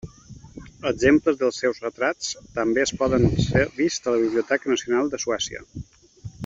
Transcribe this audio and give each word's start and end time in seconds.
Exemples 0.91 1.37
dels 1.41 1.59
seus 1.63 1.83
retrats 1.83 2.31
també 2.57 2.87
poden 3.03 3.29
ser 3.51 3.69
vists 3.83 4.13
a 4.13 4.17
la 4.17 4.23
Biblioteca 4.27 4.75
Nacional 4.77 5.13
de 5.15 5.25
Suècia. 5.27 5.67